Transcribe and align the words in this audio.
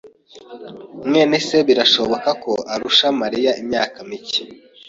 mwene 1.07 1.35
se 1.47 1.57
birashoboka 1.67 2.29
ko 2.43 2.53
arusha 2.73 3.07
Mariya 3.21 3.51
imyaka 3.61 3.97
mike. 4.09 4.43